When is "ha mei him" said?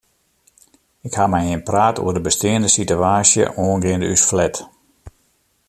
1.17-1.63